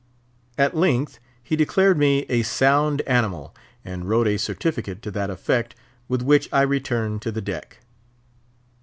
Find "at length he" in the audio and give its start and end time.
0.57-1.55